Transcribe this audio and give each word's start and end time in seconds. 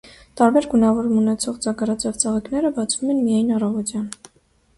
Տարբեր 0.39 0.67
գունավորում 0.69 1.19
ունեցող 1.23 1.59
ձագարաձև 1.65 2.17
ծաղիկները 2.25 2.73
բացվում 2.79 3.13
են 3.15 3.21
միայն 3.29 3.53
առավոտյան։ 3.61 4.11